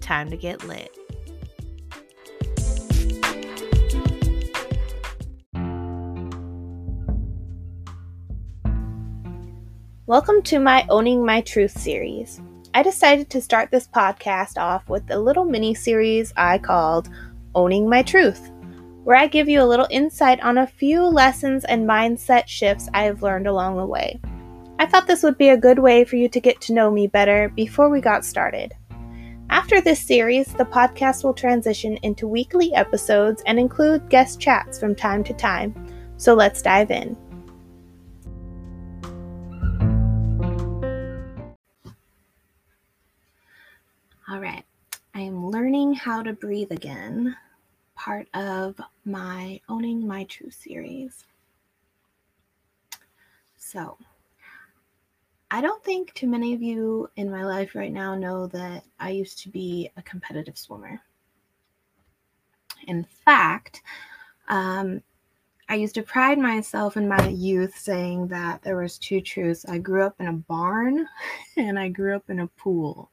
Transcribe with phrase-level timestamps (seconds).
[0.00, 0.96] time to get lit.
[10.06, 12.40] Welcome to my Owning My Truth series.
[12.74, 17.08] I decided to start this podcast off with a little mini series I called
[17.56, 18.52] Owning My Truth,
[19.02, 23.02] where I give you a little insight on a few lessons and mindset shifts I
[23.02, 24.20] have learned along the way.
[24.78, 27.06] I thought this would be a good way for you to get to know me
[27.06, 28.74] better before we got started.
[29.66, 34.94] After this series, the podcast will transition into weekly episodes and include guest chats from
[34.94, 35.74] time to time.
[36.18, 37.16] So let's dive in.
[44.28, 44.62] All right,
[45.16, 47.36] I am learning how to breathe again,
[47.96, 51.24] part of my Owning My Truth series.
[53.56, 53.98] So,
[55.56, 59.08] I don't think too many of you in my life right now know that I
[59.08, 61.00] used to be a competitive swimmer.
[62.88, 63.80] In fact,
[64.48, 65.00] um,
[65.70, 69.64] I used to pride myself in my youth saying that there was two truths.
[69.66, 71.08] I grew up in a barn
[71.56, 73.10] and I grew up in a pool.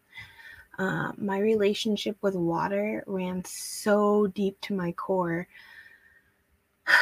[0.78, 5.48] Uh, my relationship with water ran so deep to my core.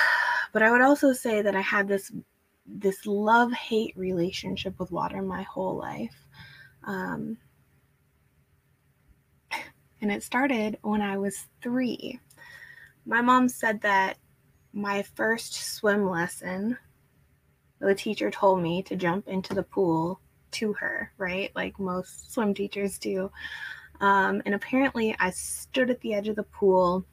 [0.53, 2.11] But I would also say that I had this
[2.79, 6.15] this love hate relationship with water my whole life.
[6.83, 7.37] Um,
[10.01, 12.19] and it started when I was three.
[13.05, 14.17] My mom said that
[14.73, 16.77] my first swim lesson,
[17.79, 20.21] the teacher told me to jump into the pool
[20.51, 21.51] to her, right?
[21.55, 23.31] Like most swim teachers do.
[23.99, 27.05] Um, and apparently, I stood at the edge of the pool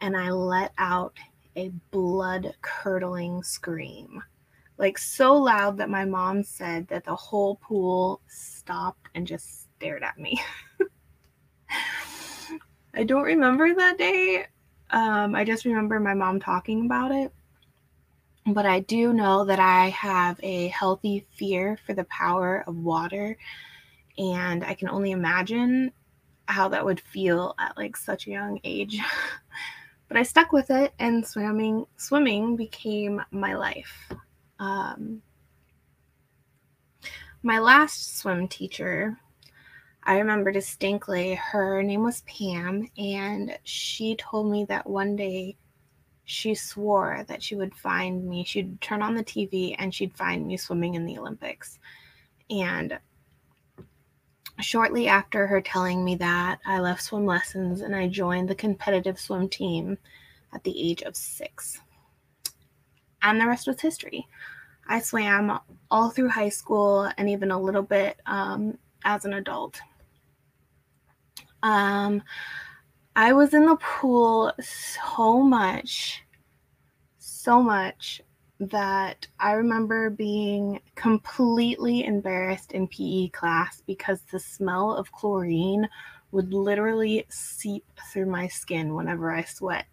[0.00, 1.16] and I let out
[1.56, 4.22] a blood curdling scream
[4.78, 10.02] like so loud that my mom said that the whole pool stopped and just stared
[10.02, 10.40] at me.
[12.94, 14.46] I don't remember that day.
[14.90, 17.32] Um, I just remember my mom talking about it.
[18.46, 23.36] But I do know that I have a healthy fear for the power of water.
[24.16, 25.92] And I can only imagine
[26.46, 28.98] how that would feel at like such a young age.
[30.08, 34.10] but I stuck with it and swimming swimming became my life.
[34.58, 35.22] Um,
[37.42, 39.18] my last swim teacher,
[40.02, 45.56] I remember distinctly, her name was Pam, and she told me that one day
[46.24, 50.46] she swore that she would find me, she'd turn on the TV and she'd find
[50.46, 51.78] me swimming in the Olympics.
[52.50, 52.98] And
[54.60, 59.18] shortly after her telling me that, I left swim lessons and I joined the competitive
[59.18, 59.96] swim team
[60.52, 61.80] at the age of six
[63.22, 64.26] and the rest was history.
[64.88, 65.58] I swam
[65.90, 69.80] all through high school and even a little bit um, as an adult.
[71.62, 72.22] Um,
[73.16, 76.24] I was in the pool so much,
[77.18, 78.22] so much
[78.60, 85.88] that I remember being completely embarrassed in PE class because the smell of chlorine
[86.32, 89.86] would literally seep through my skin whenever I sweat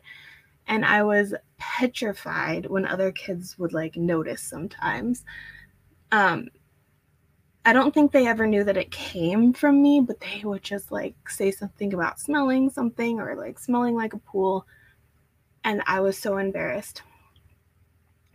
[0.67, 5.23] and I was petrified when other kids would like notice sometimes.
[6.11, 6.49] Um,
[7.63, 10.91] I don't think they ever knew that it came from me, but they would just
[10.91, 14.67] like say something about smelling something or like smelling like a pool.
[15.63, 17.01] And I was so embarrassed.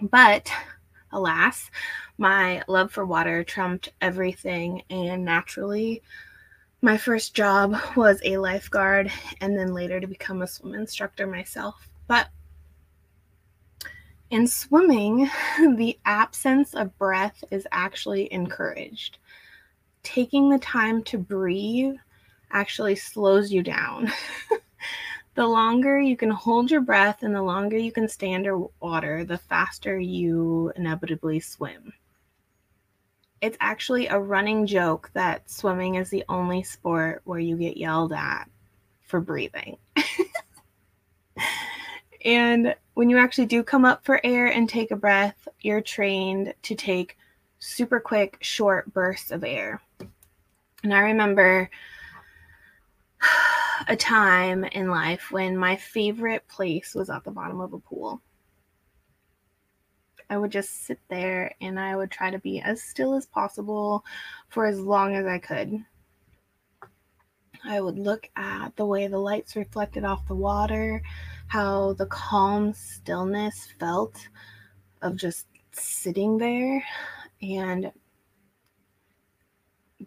[0.01, 0.51] But
[1.13, 1.71] alas,
[2.19, 4.83] my love for water trumped everything.
[4.91, 6.03] And naturally,
[6.83, 11.90] my first job was a lifeguard and then later to become a swim instructor myself.
[12.11, 12.29] But
[14.31, 15.31] in swimming,
[15.77, 19.19] the absence of breath is actually encouraged.
[20.03, 21.95] Taking the time to breathe
[22.51, 24.11] actually slows you down.
[25.37, 29.39] the longer you can hold your breath and the longer you can stay underwater, the
[29.39, 31.93] faster you inevitably swim.
[33.41, 38.13] It's actually a running joke that swimming is the only sport where you get yelled
[38.13, 38.51] at
[39.01, 39.77] for breathing.
[42.25, 46.55] And when you actually do come up for air and take a breath, you're trained
[46.63, 47.17] to take
[47.59, 49.81] super quick, short bursts of air.
[50.83, 51.71] And I remember
[53.89, 58.21] a time in life when my favorite place was at the bottom of a pool.
[60.29, 64.05] I would just sit there and I would try to be as still as possible
[64.49, 65.85] for as long as I could.
[67.65, 71.03] I would look at the way the lights reflected off the water,
[71.51, 74.29] how the calm stillness felt
[75.03, 76.81] of just sitting there.
[77.43, 77.91] And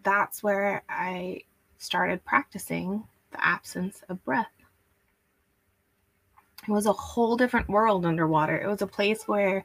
[0.02, 1.42] that's where I
[1.76, 4.46] started practicing the absence of breath.
[6.66, 8.58] It was a whole different world underwater.
[8.58, 9.62] It was a place where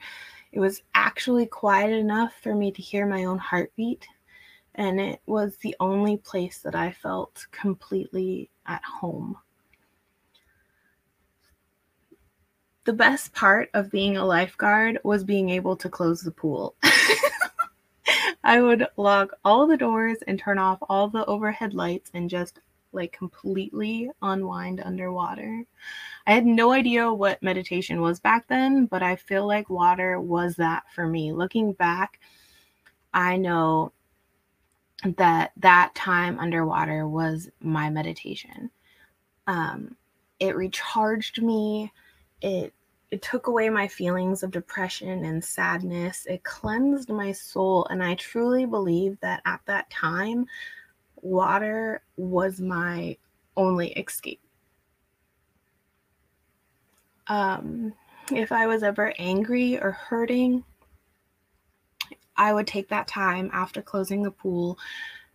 [0.52, 4.06] it was actually quiet enough for me to hear my own heartbeat.
[4.76, 9.38] And it was the only place that I felt completely at home.
[12.90, 16.74] The best part of being a lifeguard was being able to close the pool.
[18.44, 22.62] I would lock all the doors and turn off all the overhead lights and just
[22.92, 25.66] like completely unwind underwater.
[26.26, 30.56] I had no idea what meditation was back then, but I feel like water was
[30.56, 31.32] that for me.
[31.32, 32.20] Looking back,
[33.14, 33.92] I know
[35.16, 38.72] that that time underwater was my meditation.
[39.46, 39.96] Um,
[40.40, 41.94] it recharged me.
[42.42, 42.74] It
[43.12, 46.26] it took away my feelings of depression and sadness.
[46.28, 50.46] It cleansed my soul, and I truly believe that at that time,
[51.22, 53.18] water was my
[53.58, 54.42] only escape.
[57.28, 57.94] Um,
[58.32, 60.64] if I was ever angry or hurting,
[62.38, 64.78] I would take that time after closing the pool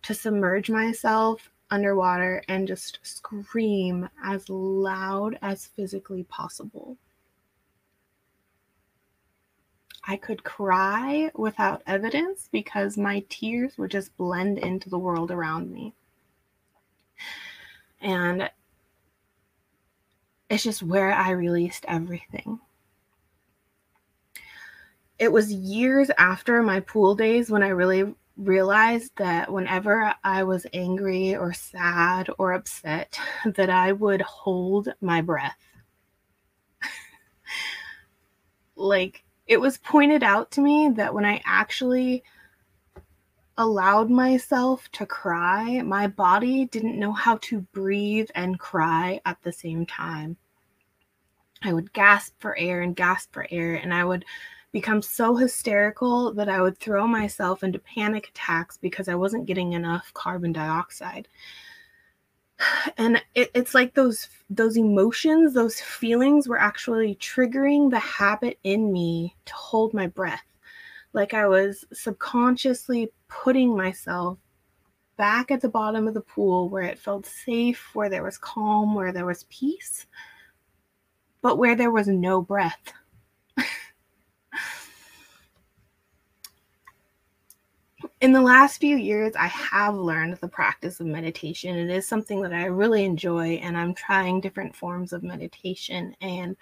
[0.03, 6.97] to submerge myself underwater and just scream as loud as physically possible.
[10.07, 15.71] I could cry without evidence because my tears would just blend into the world around
[15.71, 15.95] me.
[18.01, 18.51] And
[20.49, 22.59] it's just where I released everything.
[25.17, 30.67] It was years after my pool days when I really realized that whenever I was
[30.73, 35.57] angry or sad or upset that I would hold my breath.
[38.75, 42.23] like it was pointed out to me that when I actually
[43.57, 49.51] allowed myself to cry, my body didn't know how to breathe and cry at the
[49.51, 50.35] same time.
[51.63, 54.25] I would gasp for air and gasp for air, and I would
[54.71, 59.73] become so hysterical that I would throw myself into panic attacks because I wasn't getting
[59.73, 61.27] enough carbon dioxide
[62.97, 68.91] and it, it's like those those emotions those feelings were actually triggering the habit in
[68.91, 70.43] me to hold my breath.
[71.13, 74.37] Like i was subconsciously putting myself
[75.17, 78.93] back at the bottom of the pool where it felt safe where there was calm
[78.95, 80.05] where there was peace
[81.41, 82.91] but where there was no breath
[88.25, 91.77] in the last few years, I have learned the practice of meditation.
[91.77, 96.15] It is something that I really enjoy, and I'm trying different forms of meditation.
[96.21, 96.57] And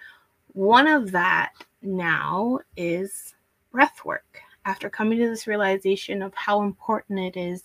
[0.48, 3.34] one of that now is
[3.72, 4.42] breath work.
[4.66, 7.64] After coming to this realization of how important it is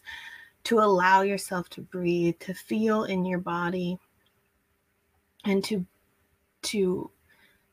[0.64, 4.00] to allow yourself to breathe, to feel in your body,
[5.44, 5.86] and to
[6.62, 7.12] to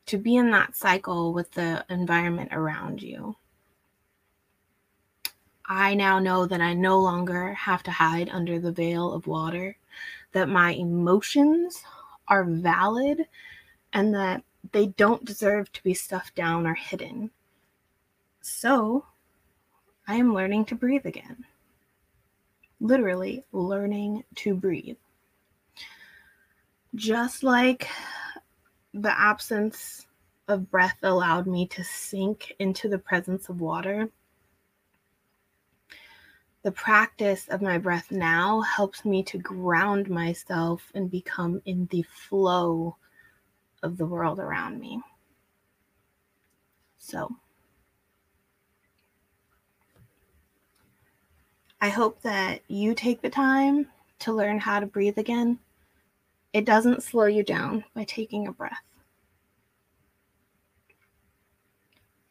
[0.06, 3.36] to be in that cycle with the environment around you.
[5.68, 9.76] I now know that I no longer have to hide under the veil of water,
[10.32, 11.82] that my emotions
[12.28, 13.26] are valid,
[13.92, 17.30] and that they don't deserve to be stuffed down or hidden.
[18.42, 19.06] So,
[20.06, 21.44] I am learning to breathe again.
[22.80, 24.98] Literally, learning to breathe.
[26.94, 27.88] Just like
[28.94, 30.06] the absence
[30.46, 34.08] of breath allowed me to sink into the presence of water
[36.66, 42.02] the practice of my breath now helps me to ground myself and become in the
[42.02, 42.96] flow
[43.84, 45.00] of the world around me.
[46.98, 47.36] So,
[51.80, 53.86] I hope that you take the time
[54.18, 55.60] to learn how to breathe again.
[56.52, 58.82] it doesn't slow you down by taking a breath.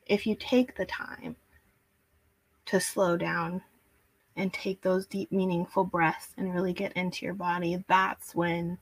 [0.05, 1.37] If you take the time
[2.65, 3.61] to slow down
[4.35, 8.77] and take those deep, meaningful breaths and really get into your body, that's when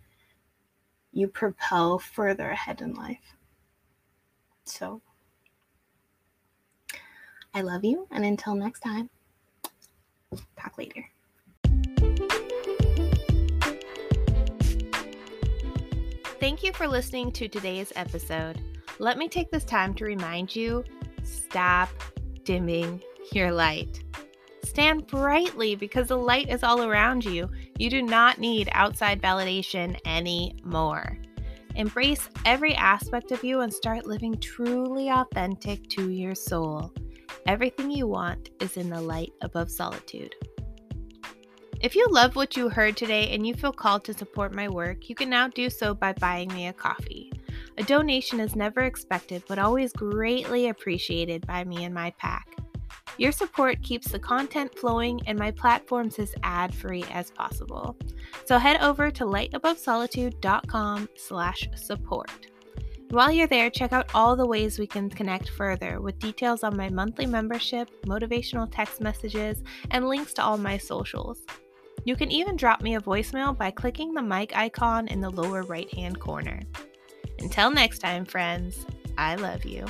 [1.12, 3.36] you propel further ahead in life.
[4.66, 5.02] So,
[7.54, 9.10] I love you, and until next time,
[10.58, 11.06] talk later.
[16.40, 18.60] Thank you for listening to today's episode.
[19.00, 20.84] Let me take this time to remind you
[21.24, 21.90] stop
[22.44, 24.03] dimming your light.
[24.74, 27.48] Stand brightly because the light is all around you.
[27.78, 31.20] You do not need outside validation anymore.
[31.76, 36.92] Embrace every aspect of you and start living truly authentic to your soul.
[37.46, 40.34] Everything you want is in the light above solitude.
[41.80, 45.08] If you love what you heard today and you feel called to support my work,
[45.08, 47.32] you can now do so by buying me a coffee.
[47.78, 52.48] A donation is never expected but always greatly appreciated by me and my pack.
[53.18, 57.96] Your support keeps the content flowing and my platforms as ad-free as possible.
[58.46, 62.48] So head over to lightabovesolitude.com slash support.
[63.10, 66.76] While you're there, check out all the ways we can connect further with details on
[66.76, 71.38] my monthly membership, motivational text messages, and links to all my socials.
[72.06, 75.62] You can even drop me a voicemail by clicking the mic icon in the lower
[75.62, 76.60] right hand corner.
[77.40, 78.84] Until next time, friends,
[79.16, 79.86] I love you.